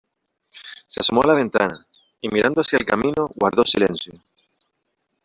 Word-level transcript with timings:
se 0.87 0.99
asomó 0.99 1.21
a 1.21 1.27
la 1.27 1.35
ventana, 1.35 1.85
y 2.21 2.29
mirando 2.29 2.61
hacia 2.61 2.79
el 2.79 2.85
camino 2.85 3.29
guardó 3.35 3.63
silencio. 3.63 4.13